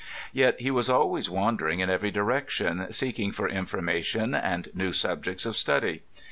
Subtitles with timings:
[0.33, 5.55] Yet he was always wandering in every direction, seeking for information and new subjects of
[5.55, 6.01] study.